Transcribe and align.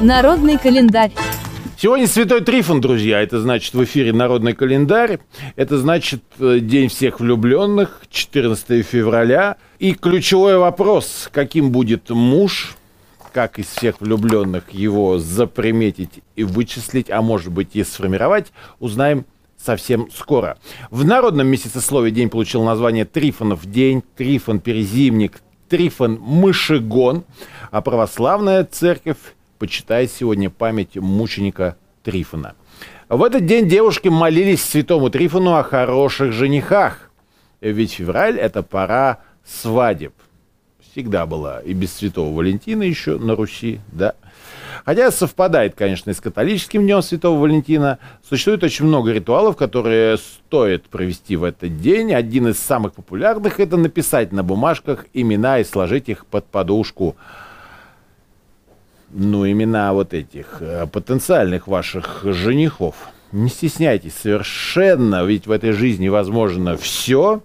Народный 0.00 0.58
календарь. 0.58 1.12
Сегодня 1.78 2.06
Святой 2.06 2.40
Трифон, 2.40 2.80
друзья. 2.80 3.20
Это 3.20 3.40
значит 3.40 3.74
в 3.74 3.84
эфире 3.84 4.12
Народный 4.12 4.54
календарь. 4.54 5.18
Это 5.56 5.78
значит 5.78 6.22
э, 6.38 6.58
День 6.60 6.88
всех 6.88 7.20
влюбленных, 7.20 8.02
14 8.10 8.84
февраля. 8.86 9.56
И 9.78 9.94
ключевой 9.94 10.58
вопрос, 10.58 11.28
каким 11.32 11.70
будет 11.70 12.10
муж, 12.10 12.76
как 13.32 13.58
из 13.58 13.66
всех 13.66 14.00
влюбленных 14.00 14.70
его 14.70 15.18
заприметить 15.18 16.22
и 16.36 16.44
вычислить, 16.44 17.10
а 17.10 17.22
может 17.22 17.52
быть 17.52 17.70
и 17.74 17.84
сформировать, 17.84 18.52
узнаем 18.80 19.26
совсем 19.56 20.10
скоро. 20.10 20.58
В 20.90 21.04
народном 21.04 21.46
месяцесловии 21.46 22.10
день 22.10 22.28
получил 22.28 22.62
название 22.64 23.04
Трифонов 23.04 23.64
день, 23.66 24.02
Трифон 24.16 24.60
Перезимник, 24.60 25.40
Трифон 25.68 26.18
Мышегон, 26.20 27.24
а 27.70 27.80
православная 27.80 28.64
церковь 28.64 29.18
почитает 29.58 30.10
сегодня 30.12 30.50
память 30.50 30.96
мученика 30.96 31.76
Трифона. 32.02 32.54
В 33.08 33.22
этот 33.22 33.46
день 33.46 33.68
девушки 33.68 34.08
молились 34.08 34.62
святому 34.62 35.10
Трифону 35.10 35.54
о 35.54 35.62
хороших 35.62 36.32
женихах, 36.32 37.10
ведь 37.60 37.92
февраль– 37.92 38.38
это 38.40 38.62
пора 38.62 39.20
свадеб. 39.44 40.14
Всегда 40.94 41.26
была 41.26 41.58
и 41.58 41.72
без 41.72 41.92
святого 41.92 42.32
Валентина 42.32 42.84
еще 42.84 43.18
на 43.18 43.34
Руси, 43.34 43.80
да. 43.90 44.14
Хотя 44.84 45.10
совпадает, 45.10 45.74
конечно, 45.74 46.10
и 46.10 46.14
с 46.14 46.20
католическим 46.20 46.82
днем 46.82 47.02
Святого 47.02 47.40
Валентина. 47.40 47.98
Существует 48.22 48.62
очень 48.62 48.84
много 48.84 49.10
ритуалов, 49.10 49.56
которые 49.56 50.18
стоит 50.18 50.84
провести 50.84 51.34
в 51.34 51.42
этот 51.42 51.80
день. 51.80 52.14
Один 52.14 52.46
из 52.46 52.60
самых 52.60 52.92
популярных– 52.92 53.58
это 53.58 53.76
написать 53.76 54.30
на 54.30 54.44
бумажках 54.44 55.06
имена 55.12 55.58
и 55.58 55.64
сложить 55.64 56.08
их 56.08 56.26
под 56.26 56.46
подушку 56.46 57.16
ну, 59.10 59.50
имена 59.50 59.92
вот 59.94 60.14
этих 60.14 60.58
э, 60.60 60.86
потенциальных 60.86 61.66
ваших 61.66 62.20
женихов. 62.22 62.94
Не 63.32 63.48
стесняйтесь 63.48 64.14
совершенно, 64.14 65.24
ведь 65.24 65.48
в 65.48 65.50
этой 65.50 65.72
жизни 65.72 66.06
возможно 66.06 66.76
все. 66.76 67.42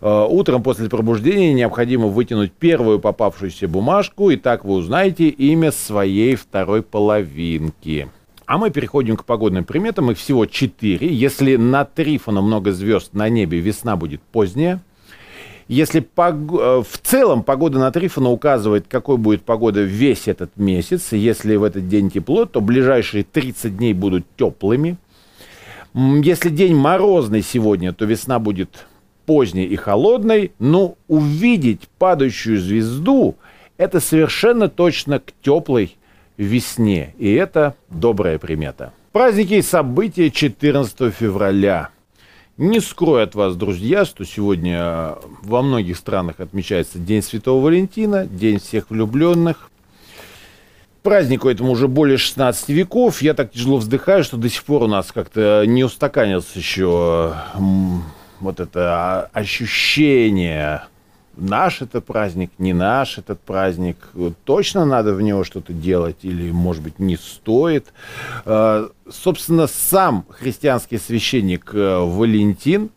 Э, 0.00 0.26
утром 0.28 0.62
после 0.62 0.88
пробуждения 0.88 1.52
необходимо 1.52 2.08
вытянуть 2.08 2.52
первую 2.52 3.00
попавшуюся 3.00 3.68
бумажку, 3.68 4.30
и 4.30 4.36
так 4.36 4.64
вы 4.64 4.74
узнаете 4.74 5.28
имя 5.28 5.72
своей 5.72 6.34
второй 6.36 6.82
половинки. 6.82 8.08
А 8.46 8.58
мы 8.58 8.70
переходим 8.70 9.16
к 9.16 9.24
погодным 9.24 9.64
приметам. 9.64 10.10
Их 10.10 10.18
всего 10.18 10.46
четыре. 10.46 11.08
Если 11.08 11.56
на 11.56 11.84
Трифона 11.84 12.42
много 12.42 12.72
звезд 12.72 13.14
на 13.14 13.28
небе, 13.28 13.60
весна 13.60 13.96
будет 13.96 14.20
поздняя. 14.20 14.82
Если 15.66 16.00
пог... 16.00 16.34
Э, 16.52 16.82
в 16.82 16.98
целом 17.02 17.42
погода 17.42 17.78
на 17.78 17.90
Трифона 17.90 18.30
указывает, 18.30 18.86
какой 18.88 19.16
будет 19.16 19.42
погода 19.42 19.80
весь 19.82 20.28
этот 20.28 20.56
месяц, 20.56 21.12
если 21.12 21.56
в 21.56 21.64
этот 21.64 21.88
день 21.88 22.10
тепло, 22.10 22.44
то 22.44 22.60
ближайшие 22.60 23.24
30 23.24 23.76
дней 23.76 23.94
будут 23.94 24.26
теплыми. 24.36 24.98
Если 25.94 26.50
день 26.50 26.74
морозный 26.74 27.40
сегодня, 27.40 27.92
то 27.92 28.04
весна 28.04 28.38
будет 28.38 28.86
поздней 29.26 29.66
и 29.66 29.76
холодной, 29.76 30.52
но 30.58 30.96
увидеть 31.08 31.88
падающую 31.98 32.60
звезду– 32.60 33.36
это 33.76 34.00
совершенно 34.00 34.68
точно 34.68 35.20
к 35.20 35.32
теплой 35.42 35.96
весне, 36.36 37.14
и 37.18 37.32
это 37.32 37.74
добрая 37.88 38.38
примета. 38.38 38.92
Праздники 39.12 39.54
и 39.54 39.62
события 39.62 40.30
14 40.30 41.14
февраля– 41.14 41.90
не 42.56 42.78
скрою 42.78 43.24
от 43.24 43.34
вас, 43.34 43.56
друзья, 43.56 44.04
что 44.04 44.24
сегодня 44.24 45.16
во 45.42 45.60
многих 45.60 45.96
странах 45.96 46.38
отмечается 46.38 47.00
День 47.00 47.20
Святого 47.20 47.64
Валентина, 47.64 48.26
День 48.26 48.60
всех 48.60 48.90
влюбленных. 48.90 49.70
Празднику 51.02 51.48
этому 51.48 51.72
уже 51.72 51.88
более 51.88 52.16
16 52.16 52.68
веков. 52.68 53.22
Я 53.22 53.34
так 53.34 53.50
тяжело 53.50 53.78
вздыхаю, 53.78 54.22
что 54.22 54.36
до 54.36 54.48
сих 54.48 54.62
пор 54.62 54.84
у 54.84 54.86
нас 54.86 55.10
как-то 55.10 55.64
не 55.66 55.82
устаканился 55.82 56.56
еще 56.56 57.34
вот 58.40 58.60
это 58.60 59.30
ощущение 59.32 60.82
наш 61.36 61.82
это 61.82 62.00
праздник, 62.00 62.50
не 62.58 62.72
наш 62.72 63.18
этот 63.18 63.40
праздник, 63.40 63.96
точно 64.44 64.84
надо 64.84 65.14
в 65.14 65.22
него 65.22 65.44
что-то 65.44 65.72
делать 65.72 66.18
или, 66.22 66.50
может 66.50 66.82
быть, 66.82 66.98
не 66.98 67.16
стоит. 67.16 67.92
А, 68.44 68.88
собственно, 69.10 69.66
сам 69.66 70.26
христианский 70.30 70.98
священник 70.98 71.70
э, 71.74 71.98
Валентин, 71.98 72.90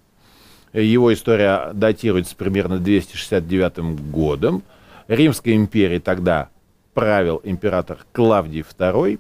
его 0.74 1.14
история 1.14 1.72
датируется 1.74 2.36
примерно 2.36 2.78
269 2.78 4.12
годом. 4.12 4.64
Римской 5.08 5.56
империи 5.56 6.00
тогда 6.00 6.50
правил 6.94 7.42
император 7.44 8.00
Клавдий 8.12 8.62
II. 8.62 9.20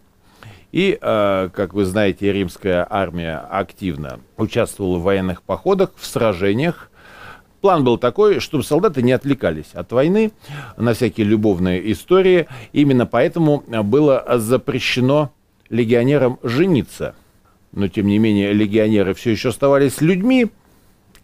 И, 0.71 0.97
э, 0.99 1.49
как 1.53 1.73
вы 1.73 1.85
знаете, 1.85 2.31
римская 2.31 2.85
армия 2.89 3.37
активно 3.37 4.19
участвовала 4.37 4.97
в 4.97 5.03
военных 5.03 5.41
походах, 5.41 5.91
в 5.95 6.05
сражениях 6.05 6.89
План 7.61 7.83
был 7.83 7.97
такой, 7.97 8.39
чтобы 8.39 8.63
солдаты 8.63 9.01
не 9.01 9.11
отвлекались 9.11 9.71
от 9.73 9.91
войны 9.91 10.31
на 10.77 10.93
всякие 10.93 11.25
любовные 11.25 11.91
истории. 11.91 12.47
Именно 12.71 13.05
поэтому 13.05 13.63
было 13.83 14.23
запрещено 14.37 15.33
легионерам 15.69 16.39
жениться. 16.43 17.15
Но, 17.71 17.87
тем 17.87 18.07
не 18.07 18.19
менее, 18.19 18.53
легионеры 18.53 19.13
все 19.13 19.31
еще 19.31 19.49
оставались 19.49 20.01
людьми. 20.01 20.47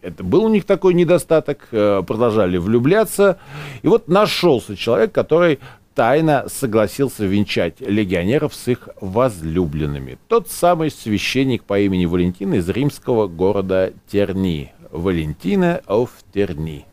Это 0.02 0.22
был 0.22 0.44
у 0.44 0.48
них 0.48 0.64
такой 0.64 0.92
недостаток. 0.92 1.68
Э, 1.70 2.02
продолжали 2.06 2.58
влюбляться. 2.58 3.38
И 3.82 3.88
вот 3.88 4.08
нашелся 4.08 4.76
человек, 4.76 5.12
который 5.12 5.60
тайно 5.94 6.46
согласился 6.48 7.24
венчать 7.24 7.80
легионеров 7.80 8.54
с 8.54 8.68
их 8.68 8.88
возлюбленными. 9.00 10.18
Тот 10.28 10.50
самый 10.50 10.90
священник 10.90 11.64
по 11.64 11.78
имени 11.78 12.06
Валентин 12.06 12.54
из 12.54 12.68
римского 12.68 13.28
города 13.28 13.92
Терни. 14.10 14.72
Валентина 14.90 15.80
Офтерни. 15.86 16.86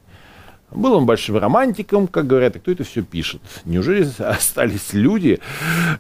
Был 0.72 0.94
он 0.94 1.06
большим 1.06 1.38
романтиком, 1.38 2.08
как 2.08 2.28
говорят, 2.28 2.56
и 2.56 2.60
кто 2.60 2.72
это 2.72 2.84
все 2.84 3.04
пишет? 3.04 3.42
Неужели 3.66 4.08
остались 4.20 4.94
люди, 4.94 5.40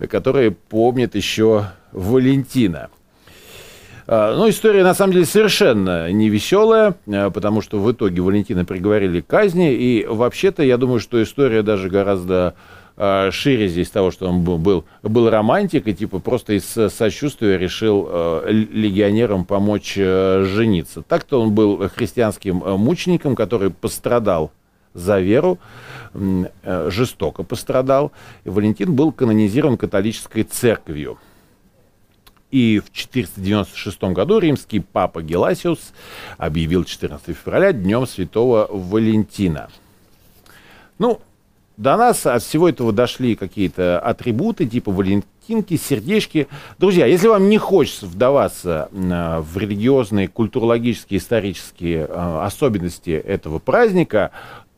которые 0.09 0.51
помнят 0.51 1.16
еще 1.16 1.66
Валентина? 1.91 2.89
А, 4.07 4.35
ну, 4.35 4.50
история, 4.50 4.83
на 4.83 4.94
самом 4.94 5.13
деле, 5.13 5.25
совершенно 5.25 6.12
не 6.12 6.29
веселая, 6.29 6.95
а, 7.07 7.29
потому 7.29 7.62
что 7.62 7.79
в 7.79 7.91
итоге 7.91 8.22
Валентина 8.22 8.66
приговорили 8.66 9.22
к 9.22 9.28
казни, 9.28 9.73
и 9.73 10.06
вообще-то, 10.06 10.63
я 10.63 10.78
думаю, 10.78 11.00
что 11.00 11.22
история 11.22 11.62
даже 11.62 11.89
гораздо 11.89 12.56
шире 12.97 13.68
здесь 13.68 13.90
того, 13.90 14.12
что 14.12 14.28
он 14.28 14.44
был, 14.44 14.85
был 15.02 15.29
романтик 15.29 15.88
и 15.88 15.94
типа 15.94 16.19
просто 16.19 16.53
из 16.53 16.66
сочувствия 16.94 17.57
решил 17.57 18.07
э, 18.09 18.52
легионерам 18.52 19.46
помочь 19.46 19.96
э, 19.97 20.44
жениться. 20.46 21.01
Так-то 21.01 21.41
он 21.41 21.53
был 21.53 21.90
христианским 21.90 22.57
мучеником, 22.57 23.35
который 23.35 23.72
пострадал 23.72 24.51
за 24.94 25.19
веру, 25.19 25.57
жестоко 26.63 27.44
пострадал. 27.44 28.12
И 28.44 28.50
Валентин 28.50 28.94
был 28.94 29.13
канонизирован 29.13 29.78
католической 29.78 30.44
церковью. 30.44 31.18
И 32.51 32.81
в 32.85 32.91
496 32.91 34.03
году 34.13 34.38
римский 34.38 34.81
папа 34.81 35.24
Геласиус 35.24 35.94
объявил 36.38 36.84
14 36.84 37.35
февраля 37.35 37.72
днем 37.72 38.06
святого 38.06 38.68
Валентина. 38.69 39.69
Ну, 41.00 41.22
до 41.78 41.98
нас 41.98 42.26
от 42.26 42.44
всего 42.44 42.70
этого 42.70 42.92
дошли 42.92 43.36
какие-то 43.36 44.00
атрибуты, 44.00 44.66
типа 44.66 44.92
валентинки, 44.92 45.78
сердечки. 45.78 46.48
Друзья, 46.78 47.06
если 47.06 47.28
вам 47.28 47.50
не 47.50 47.58
хочется 47.58 48.06
вдаваться 48.06 48.90
а, 48.94 49.42
в 49.42 49.58
религиозные, 49.58 50.28
культурологические, 50.28 51.20
исторические 51.20 52.08
а, 52.10 52.46
особенности 52.46 53.12
этого 53.12 53.60
праздника, 53.60 54.31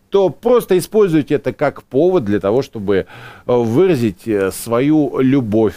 то 0.09 0.29
просто 0.29 0.77
используйте 0.77 1.35
это 1.35 1.53
как 1.53 1.83
повод 1.83 2.23
для 2.23 2.39
того, 2.39 2.61
чтобы 2.61 3.07
а, 3.45 3.57
выразить 3.57 4.27
э, 4.27 4.51
свою 4.51 5.19
любовь 5.19 5.75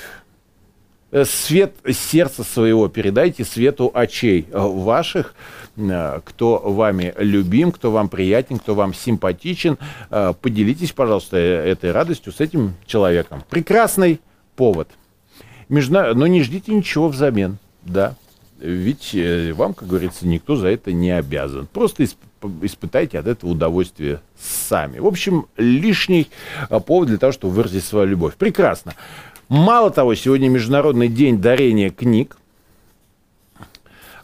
Э, 1.12 1.24
свет 1.24 1.72
сердца 1.92 2.42
своего 2.42 2.88
передайте 2.88 3.44
свету 3.44 3.90
очей 3.94 4.46
э, 4.50 4.58
ваших, 4.58 5.34
кто 5.76 6.58
вами 6.58 7.14
любим, 7.18 7.70
кто 7.70 7.90
вам 7.90 8.08
приятен, 8.08 8.58
кто 8.58 8.74
вам 8.74 8.94
симпатичен. 8.94 9.78
Поделитесь, 10.08 10.92
пожалуйста, 10.92 11.36
этой 11.36 11.92
радостью 11.92 12.32
с 12.32 12.40
этим 12.40 12.74
человеком. 12.86 13.44
Прекрасный 13.50 14.20
повод. 14.56 14.88
Межна... 15.68 16.14
Но 16.14 16.26
не 16.26 16.42
ждите 16.42 16.72
ничего 16.72 17.08
взамен, 17.08 17.58
да. 17.82 18.14
Ведь 18.58 19.14
вам, 19.54 19.74
как 19.74 19.86
говорится, 19.86 20.26
никто 20.26 20.56
за 20.56 20.68
это 20.68 20.92
не 20.92 21.10
обязан. 21.10 21.68
Просто 21.70 22.04
исп... 22.04 22.16
испытайте 22.62 23.18
от 23.18 23.26
этого 23.26 23.50
удовольствие 23.50 24.20
сами. 24.40 24.98
В 24.98 25.06
общем, 25.06 25.46
лишний 25.58 26.28
повод 26.86 27.08
для 27.08 27.18
того, 27.18 27.32
чтобы 27.32 27.54
выразить 27.54 27.84
свою 27.84 28.06
любовь. 28.06 28.34
Прекрасно. 28.36 28.94
Мало 29.48 29.90
того, 29.90 30.14
сегодня 30.14 30.48
Международный 30.48 31.08
день 31.08 31.38
дарения 31.38 31.90
книг. 31.90 32.38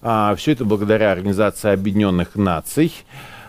А, 0.02 0.34
все 0.34 0.52
это 0.52 0.64
благодаря 0.64 1.12
Организации 1.12 1.70
Объединенных 1.70 2.34
Наций. 2.34 2.92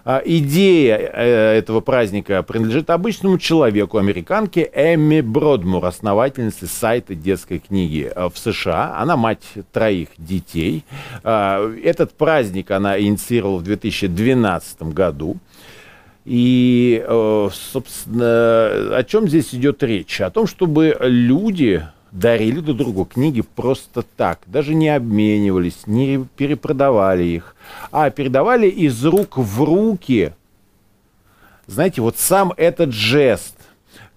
А, 0.05 0.21
идея 0.23 0.97
э, 0.97 1.57
этого 1.57 1.79
праздника 1.79 2.43
принадлежит 2.43 2.91
обычному 2.91 3.39
человеку, 3.39 3.97
американке 3.97 4.69
Эмми 4.73 5.21
Бродмур, 5.21 5.83
основательнице 5.85 6.67
сайта 6.67 7.15
детской 7.15 7.57
книги 7.57 8.11
э, 8.13 8.29
в 8.31 8.37
США. 8.37 8.95
Она 8.97 9.17
мать 9.17 9.45
троих 9.71 10.09
детей. 10.17 10.83
А, 11.23 11.73
этот 11.83 12.13
праздник 12.13 12.69
она 12.69 12.99
инициировала 12.99 13.57
в 13.57 13.63
2012 13.63 14.83
году. 14.93 15.37
И, 16.25 17.03
э, 17.03 17.49
собственно, 17.51 18.95
о 18.95 19.03
чем 19.07 19.27
здесь 19.27 19.55
идет 19.55 19.81
речь? 19.81 20.21
О 20.21 20.29
том, 20.29 20.45
чтобы 20.45 20.95
люди 21.01 21.83
дарили 22.13 22.59
друг 22.59 22.77
другу 22.77 23.05
книги 23.05 23.41
просто 23.41 24.03
так, 24.03 24.39
даже 24.45 24.73
не 24.75 24.89
обменивались, 24.89 25.87
не 25.87 26.25
перепродавали 26.37 27.23
их, 27.23 27.55
а 27.91 28.09
передавали 28.11 28.67
из 28.67 29.03
рук 29.03 29.37
в 29.37 29.63
руки. 29.63 30.33
Знаете, 31.65 32.01
вот 32.01 32.17
сам 32.17 32.53
этот 32.55 32.93
жест, 32.93 33.55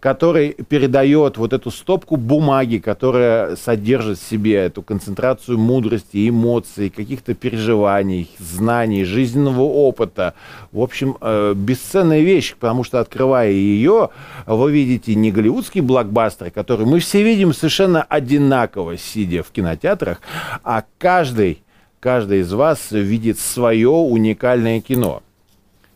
который 0.01 0.53
передает 0.69 1.37
вот 1.37 1.53
эту 1.53 1.71
стопку 1.71 2.17
бумаги, 2.17 2.79
которая 2.79 3.57
содержит 3.57 4.19
в 4.19 4.29
себе 4.29 4.55
эту 4.55 4.83
концентрацию 4.83 5.59
мудрости, 5.59 6.29
эмоций, 6.29 6.91
каких-то 6.91 7.35
переживаний, 7.35 8.31
знаний, 8.39 9.05
жизненного 9.05 9.63
опыта. 9.63 10.35
В 10.71 10.81
общем, 10.81 11.17
э, 11.21 11.55
бесценная 11.57 12.21
вещь, 12.21 12.55
потому 12.55 12.85
что, 12.85 13.01
открывая 13.01 13.51
ее, 13.51 14.11
вы 14.47 14.71
видите 14.71 15.15
не 15.15 15.33
голливудский 15.33 15.81
блокбастер, 15.81 16.51
который 16.51 16.87
мы 16.87 17.01
все 17.01 17.23
видим 17.23 17.53
совершенно 17.53 18.03
одинаково, 18.03 18.97
сидя 18.97 19.43
в 19.43 19.51
кинотеатрах, 19.51 20.21
а 20.63 20.85
каждый, 20.99 21.63
каждый 22.01 22.41
из 22.41 22.53
вас 22.53 22.93
видит 22.93 23.39
свое 23.39 23.91
уникальное 23.91 24.81
кино. 24.81 25.23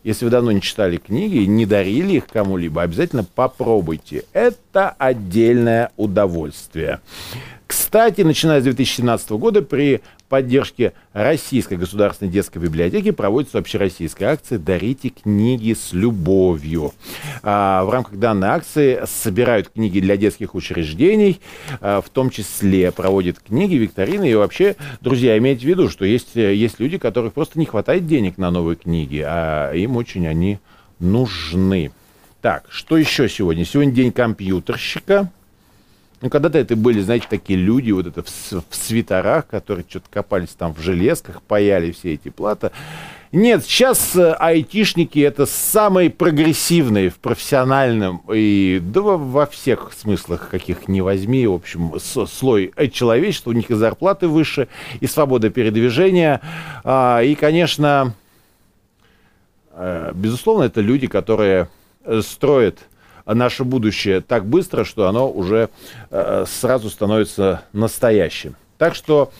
Если 0.03 0.25
вы 0.25 0.31
давно 0.31 0.51
не 0.51 0.61
читали 0.61 0.97
книги, 0.97 1.45
не 1.45 1.65
дарили 1.65 2.13
их 2.13 2.27
кому-либо, 2.27 2.81
обязательно 2.81 3.23
попробуйте. 3.23 4.23
Это 4.33 4.89
отдельное 4.97 5.91
удовольствие. 5.95 7.01
Кстати, 7.67 8.21
начиная 8.21 8.61
с 8.61 8.63
2017 8.63 9.31
года 9.31 9.61
при 9.61 10.01
поддержке 10.31 10.93
Российской 11.11 11.75
государственной 11.75 12.31
детской 12.31 12.59
библиотеки 12.59 13.11
проводится 13.11 13.57
общероссийская 13.57 14.31
акция 14.31 14.59
«Дарите 14.59 15.09
книги 15.09 15.73
с 15.73 15.91
любовью». 15.91 16.93
А, 17.43 17.83
в 17.83 17.89
рамках 17.89 18.17
данной 18.17 18.47
акции 18.47 19.01
собирают 19.05 19.67
книги 19.67 19.99
для 19.99 20.15
детских 20.15 20.55
учреждений, 20.55 21.41
а, 21.81 21.99
в 21.99 22.07
том 22.07 22.29
числе 22.29 22.93
проводят 22.93 23.41
книги, 23.41 23.75
викторины. 23.75 24.31
И 24.31 24.33
вообще, 24.33 24.77
друзья, 25.01 25.37
имейте 25.37 25.65
в 25.65 25.69
виду, 25.69 25.89
что 25.89 26.05
есть, 26.05 26.35
есть 26.35 26.79
люди, 26.79 26.97
которых 26.97 27.33
просто 27.33 27.59
не 27.59 27.65
хватает 27.65 28.07
денег 28.07 28.37
на 28.37 28.51
новые 28.51 28.77
книги, 28.77 29.21
а 29.27 29.73
им 29.73 29.97
очень 29.97 30.25
они 30.29 30.59
нужны. 30.99 31.91
Так, 32.41 32.67
что 32.69 32.95
еще 32.95 33.27
сегодня? 33.27 33.65
Сегодня 33.65 33.91
день 33.91 34.13
компьютерщика. 34.13 35.29
Ну, 36.21 36.29
когда-то 36.29 36.59
это 36.59 36.75
были, 36.75 37.01
знаете, 37.01 37.25
такие 37.27 37.57
люди, 37.57 37.91
вот 37.91 38.05
это 38.05 38.21
в, 38.21 38.29
в 38.29 38.75
свитерах, 38.75 39.47
которые 39.47 39.85
что-то 39.89 40.05
копались 40.11 40.49
там 40.49 40.73
в 40.73 40.79
железках, 40.79 41.41
паяли 41.41 41.91
все 41.91 42.13
эти 42.13 42.29
платы. 42.29 42.71
Нет, 43.31 43.63
сейчас 43.63 44.15
э, 44.15 44.33
айтишники 44.33 45.17
это 45.17 45.45
самые 45.47 46.09
прогрессивные 46.11 47.09
в 47.09 47.17
профессиональном 47.17 48.21
и 48.31 48.79
да 48.83 49.01
во, 49.01 49.45
всех 49.47 49.93
смыслах, 49.97 50.49
каких 50.49 50.87
не 50.87 51.01
возьми, 51.01 51.47
в 51.47 51.53
общем, 51.53 51.93
слой 51.99 52.71
человечества, 52.91 53.51
у 53.51 53.53
них 53.53 53.71
и 53.71 53.73
зарплаты 53.73 54.27
выше, 54.27 54.67
и 54.99 55.07
свобода 55.07 55.49
передвижения, 55.49 56.41
а, 56.83 57.21
и, 57.21 57.33
конечно, 57.33 58.13
э, 59.71 60.11
безусловно, 60.13 60.63
это 60.63 60.81
люди, 60.81 61.07
которые 61.07 61.69
строят 62.21 62.79
наше 63.33 63.63
будущее 63.63 64.21
так 64.21 64.45
быстро, 64.45 64.83
что 64.83 65.07
оно 65.07 65.29
уже 65.29 65.69
э, 66.09 66.45
сразу 66.47 66.89
становится 66.89 67.63
настоящим. 67.73 68.55
Так 68.77 68.95
что, 68.95 69.31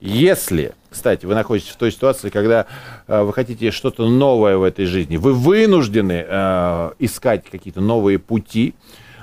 если, 0.00 0.74
кстати, 0.90 1.26
вы 1.26 1.34
находитесь 1.34 1.70
в 1.70 1.76
той 1.76 1.92
ситуации, 1.92 2.30
когда 2.30 2.66
э, 3.06 3.22
вы 3.22 3.32
хотите 3.32 3.70
что-то 3.70 4.08
новое 4.08 4.56
в 4.56 4.62
этой 4.62 4.86
жизни, 4.86 5.16
вы 5.16 5.32
вынуждены 5.32 6.24
э, 6.26 6.90
искать 6.98 7.44
какие-то 7.50 7.80
новые 7.80 8.18
пути, 8.18 8.74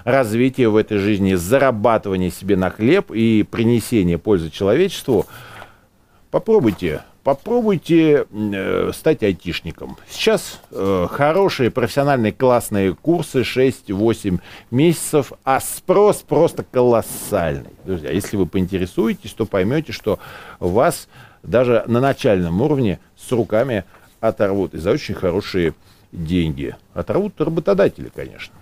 развития 0.03 0.67
в 0.67 0.75
этой 0.75 0.97
жизни, 0.97 1.35
зарабатывания 1.35 2.31
себе 2.31 2.55
на 2.57 2.69
хлеб 2.69 3.11
и 3.11 3.43
принесения 3.43 4.17
пользы 4.17 4.49
человечеству, 4.49 5.27
попробуйте 6.31 7.03
попробуйте 7.23 8.25
э, 8.31 8.91
стать 8.93 9.23
айтишником. 9.23 9.97
Сейчас 10.09 10.59
э, 10.71 11.07
хорошие 11.09 11.71
профессиональные 11.71 12.31
классные 12.31 12.95
курсы 12.95 13.41
6-8 13.41 14.39
месяцев, 14.71 15.33
а 15.43 15.59
спрос 15.59 16.17
просто 16.17 16.63
колоссальный. 16.63 17.71
Друзья, 17.85 18.11
если 18.11 18.37
вы 18.37 18.45
поинтересуетесь, 18.45 19.33
то 19.33 19.45
поймете, 19.45 19.91
что 19.91 20.19
вас 20.59 21.07
даже 21.43 21.83
на 21.87 21.99
начальном 21.99 22.61
уровне 22.61 22.99
с 23.17 23.31
руками 23.31 23.83
оторвут 24.19 24.73
и 24.73 24.77
за 24.77 24.91
очень 24.91 25.15
хорошие 25.15 25.73
деньги. 26.11 26.75
Оторвут 26.93 27.39
работодатели, 27.39 28.11
конечно. 28.13 28.53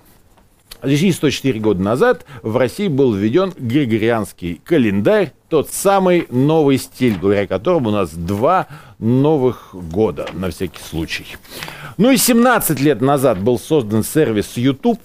Здесь 0.82 1.18
104 1.18 1.60
года 1.60 1.82
назад 1.82 2.26
в 2.42 2.56
России 2.56 2.88
был 2.88 3.14
введен 3.14 3.54
григорианский 3.58 4.62
календарь, 4.64 5.34
тот 5.50 5.70
самый 5.70 6.26
новый 6.30 6.78
стиль, 6.78 7.18
благодаря 7.20 7.48
которому 7.48 7.90
у 7.90 7.92
нас 7.92 8.14
два 8.14 8.68
новых 8.98 9.70
года, 9.74 10.28
на 10.34 10.50
всякий 10.52 10.82
случай. 10.82 11.26
Ну 11.98 12.12
и 12.12 12.18
17 12.18 12.80
лет 12.80 13.02
назад 13.02 13.42
был 13.42 13.60
создан 13.60 14.04
сервис 14.04 14.56
YouTube, 14.56 15.02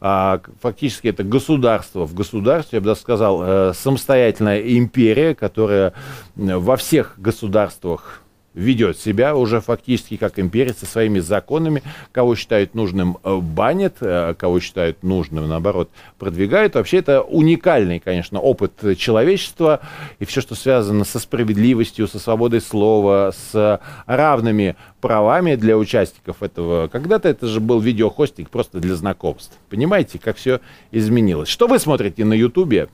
а, 0.00 0.40
фактически 0.62 1.08
это 1.08 1.24
государство 1.24 2.06
в 2.06 2.14
государстве, 2.14 2.76
я 2.76 2.80
бы 2.80 2.86
даже 2.86 3.00
сказал, 3.00 3.42
э, 3.42 3.72
самостоятельная 3.74 4.60
империя, 4.60 5.34
которая 5.34 5.92
во 6.36 6.76
всех 6.76 7.14
государствах 7.18 8.22
ведет 8.58 8.98
себя 8.98 9.36
уже 9.36 9.60
фактически 9.60 10.16
как 10.16 10.38
империя 10.38 10.74
со 10.74 10.84
своими 10.84 11.20
законами, 11.20 11.82
кого 12.12 12.34
считают 12.34 12.74
нужным 12.74 13.18
э, 13.22 13.36
банит, 13.36 13.96
э, 14.00 14.34
кого 14.36 14.60
считают 14.60 15.02
нужным, 15.02 15.48
наоборот, 15.48 15.90
продвигают. 16.18 16.74
Вообще 16.74 16.98
это 16.98 17.22
уникальный, 17.22 18.00
конечно, 18.00 18.40
опыт 18.40 18.72
человечества 18.98 19.80
и 20.18 20.24
все, 20.24 20.40
что 20.40 20.54
связано 20.54 21.04
со 21.04 21.20
справедливостью, 21.20 22.08
со 22.08 22.18
свободой 22.18 22.60
слова, 22.60 23.32
с 23.32 23.80
равными 24.06 24.76
правами 25.00 25.54
для 25.54 25.76
участников 25.78 26.42
этого. 26.42 26.88
Когда-то 26.88 27.28
это 27.28 27.46
же 27.46 27.60
был 27.60 27.78
видеохостинг 27.78 28.50
просто 28.50 28.80
для 28.80 28.96
знакомств. 28.96 29.56
Понимаете, 29.70 30.18
как 30.18 30.36
все 30.36 30.60
изменилось. 30.90 31.48
Что 31.48 31.68
вы 31.68 31.78
смотрите 31.78 32.24
на 32.24 32.34
Ютубе? 32.34 32.88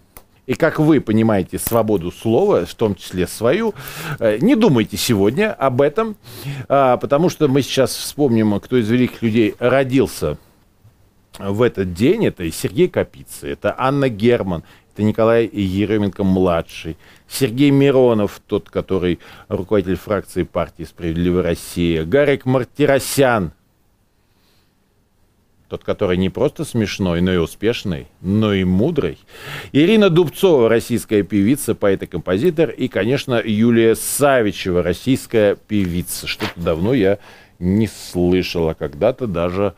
И 0.46 0.54
как 0.54 0.78
вы 0.78 1.00
понимаете 1.00 1.58
свободу 1.58 2.10
слова, 2.10 2.66
в 2.66 2.74
том 2.74 2.94
числе 2.94 3.26
свою, 3.26 3.74
э, 4.18 4.38
не 4.40 4.56
думайте 4.56 4.96
сегодня 4.96 5.52
об 5.52 5.80
этом, 5.80 6.16
а, 6.68 6.96
потому 6.98 7.30
что 7.30 7.48
мы 7.48 7.62
сейчас 7.62 7.94
вспомним, 7.94 8.58
кто 8.60 8.76
из 8.76 8.88
великих 8.88 9.22
людей 9.22 9.54
родился 9.58 10.36
в 11.38 11.62
этот 11.62 11.94
день. 11.94 12.26
Это 12.26 12.50
Сергей 12.50 12.88
Капицы, 12.88 13.48
это 13.48 13.74
Анна 13.78 14.08
Герман, 14.08 14.64
это 14.92 15.02
Николай 15.02 15.46
Еременко-младший, 15.46 16.96
Сергей 17.26 17.70
Миронов, 17.70 18.40
тот, 18.46 18.70
который 18.70 19.20
руководитель 19.48 19.96
фракции 19.96 20.42
партии 20.42 20.84
«Справедливая 20.84 21.42
Россия», 21.42 22.04
Гарик 22.04 22.44
Мартиросян– 22.44 23.52
тот, 25.74 25.82
который 25.82 26.16
не 26.16 26.30
просто 26.30 26.64
смешной, 26.64 27.20
но 27.20 27.34
и 27.34 27.36
успешный, 27.36 28.06
но 28.20 28.54
и 28.54 28.62
мудрый. 28.62 29.18
Ирина 29.72 30.08
Дубцова, 30.08 30.68
российская 30.68 31.24
певица, 31.24 31.74
поэт 31.74 32.04
и 32.04 32.06
композитор. 32.06 32.70
И, 32.70 32.86
конечно, 32.86 33.42
Юлия 33.44 33.96
Савичева, 33.96 34.84
российская 34.84 35.56
певица. 35.56 36.28
Что-то 36.28 36.52
давно 36.54 36.94
я 36.94 37.18
не 37.58 37.88
слышала. 37.88 38.74
Когда-то 38.74 39.26
даже 39.26 39.74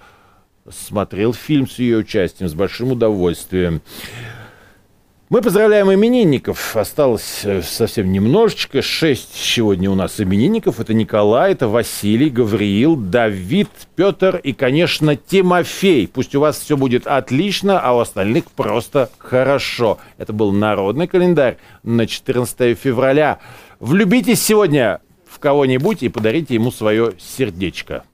смотрел 0.70 1.32
фильм 1.32 1.66
с 1.66 1.78
ее 1.78 1.96
участием 1.96 2.50
с 2.50 2.52
большим 2.52 2.92
удовольствием. 2.92 3.80
Мы 5.28 5.42
поздравляем 5.42 5.92
именинников. 5.92 6.76
Осталось 6.76 7.40
э, 7.42 7.61
совсем 7.61 8.12
немножечко. 8.12 8.80
Шесть 8.80 9.35
сегодня 9.35 9.90
у 9.90 9.97
нас 9.97 10.21
именинников. 10.21 10.78
Это 10.78 10.95
Николай, 10.95 11.50
это 11.50 11.66
Василий, 11.66 12.30
Гавриил, 12.30 12.95
Давид, 12.95 13.68
Петр 13.97 14.37
и, 14.37 14.52
конечно, 14.52 15.16
Тимофей. 15.16 16.06
Пусть 16.06 16.37
у 16.37 16.40
вас 16.40 16.61
все 16.61 16.76
будет 16.76 17.09
отлично, 17.09 17.80
а 17.80 17.97
у 17.97 17.99
остальных 17.99 18.45
просто 18.52 19.11
хорошо. 19.18 19.99
Это 20.16 20.33
был 20.33 20.52
народный 20.52 21.09
календарь 21.09 21.56
на 21.83 22.06
14 22.06 22.78
февраля. 22.78 23.40
Влюбитесь 23.80 24.40
сегодня 24.40 25.00
в 25.28 25.40
кого-нибудь 25.40 26.04
и 26.04 26.09
подарите 26.09 26.54
ему 26.54 26.71
свое 26.71 27.14
сердечко. 27.18 28.04